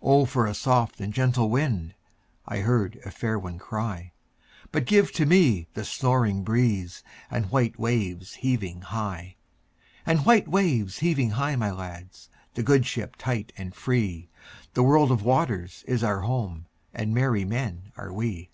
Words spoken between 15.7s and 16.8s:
is our home,